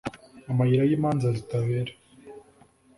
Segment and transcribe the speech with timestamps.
[0.51, 1.93] amayira yimanza zitabera